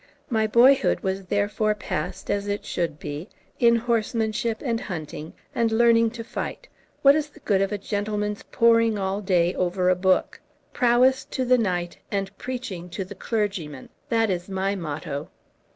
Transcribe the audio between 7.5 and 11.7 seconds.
of a gentleman's poring all day over a book? Prowess to the